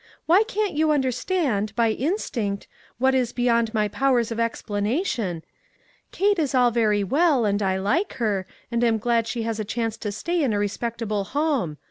"Why 0.25 0.41
can't 0.41 0.73
you 0.73 0.89
understand, 0.89 1.75
by 1.75 1.91
instinct, 1.91 2.67
what 2.97 3.13
is 3.13 3.31
beyond 3.33 3.71
my 3.71 3.87
powers 3.87 4.31
of 4.31 4.39
explanation, 4.39 5.43
Kate 6.11 6.39
is 6.39 6.55
all 6.55 6.71
very 6.71 7.03
well, 7.03 7.45
and 7.45 7.61
I 7.61 7.77
like 7.77 8.13
her, 8.13 8.47
and 8.71 8.83
am 8.83 8.97
glad 8.97 9.27
she 9.27 9.43
has 9.43 9.59
a 9.59 9.63
chance 9.63 9.97
to 9.97 10.11
stay 10.11 10.41
in 10.41 10.53
a 10.53 10.57
respectable 10.57 11.23
home. 11.25 11.77